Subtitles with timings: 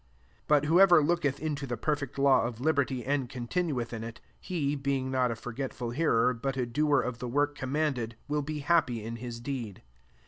[0.47, 4.75] 25 But whoever looketh into the perfect law of liberty and continueth in it^ [he,]
[4.75, 9.03] being not a forgetful hearer, but a doer of the work commanded, will be happy
[9.03, 9.83] in his deed.